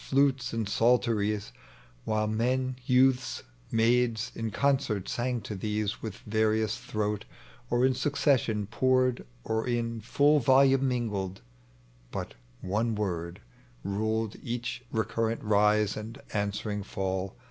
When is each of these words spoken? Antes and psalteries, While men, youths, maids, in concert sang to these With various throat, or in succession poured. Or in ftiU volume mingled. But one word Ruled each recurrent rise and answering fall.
Antes 0.11 0.51
and 0.51 0.67
psalteries, 0.67 1.51
While 2.05 2.25
men, 2.25 2.75
youths, 2.87 3.43
maids, 3.71 4.31
in 4.33 4.49
concert 4.49 5.07
sang 5.07 5.41
to 5.41 5.53
these 5.53 6.01
With 6.01 6.15
various 6.25 6.75
throat, 6.79 7.25
or 7.69 7.85
in 7.85 7.93
succession 7.93 8.65
poured. 8.65 9.23
Or 9.43 9.67
in 9.67 10.01
ftiU 10.01 10.41
volume 10.43 10.87
mingled. 10.87 11.41
But 12.09 12.33
one 12.61 12.95
word 12.95 13.41
Ruled 13.83 14.37
each 14.41 14.83
recurrent 14.91 15.43
rise 15.43 15.95
and 15.95 16.19
answering 16.33 16.81
fall. 16.81 17.35